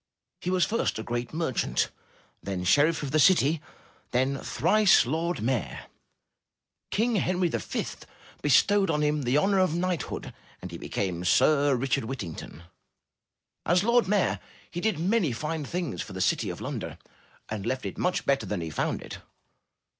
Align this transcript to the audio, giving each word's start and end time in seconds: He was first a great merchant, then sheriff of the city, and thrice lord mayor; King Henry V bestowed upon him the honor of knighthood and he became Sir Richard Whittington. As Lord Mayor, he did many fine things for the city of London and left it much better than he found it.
He 0.39 0.49
was 0.49 0.65
first 0.65 0.97
a 0.97 1.03
great 1.03 1.31
merchant, 1.31 1.91
then 2.41 2.63
sheriff 2.63 3.03
of 3.03 3.11
the 3.11 3.19
city, 3.19 3.61
and 4.11 4.43
thrice 4.43 5.05
lord 5.05 5.43
mayor; 5.43 5.85
King 6.89 7.17
Henry 7.17 7.49
V 7.49 7.85
bestowed 8.41 8.89
upon 8.89 9.03
him 9.03 9.21
the 9.21 9.37
honor 9.37 9.59
of 9.59 9.75
knighthood 9.75 10.33
and 10.59 10.71
he 10.71 10.79
became 10.79 11.23
Sir 11.23 11.75
Richard 11.75 12.05
Whittington. 12.05 12.63
As 13.63 13.83
Lord 13.83 14.07
Mayor, 14.07 14.39
he 14.71 14.81
did 14.81 14.97
many 14.97 15.31
fine 15.31 15.63
things 15.65 16.01
for 16.01 16.13
the 16.13 16.19
city 16.19 16.49
of 16.49 16.61
London 16.61 16.97
and 17.47 17.67
left 17.67 17.85
it 17.85 17.99
much 17.99 18.25
better 18.25 18.47
than 18.47 18.61
he 18.61 18.71
found 18.71 19.03
it. 19.03 19.19